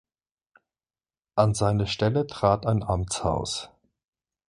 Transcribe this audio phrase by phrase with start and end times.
[1.35, 3.69] An seine Stelle trat ein Amtshaus.